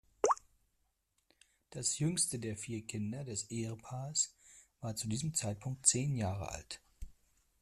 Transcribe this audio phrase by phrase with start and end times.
[1.69, 4.33] Das jüngste der vier Kinder des Ehepaares
[4.79, 6.81] war zu diesem Zeitpunkt zehn Jahre alt.